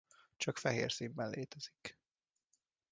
[0.37, 1.99] Csak fehér színben létezik.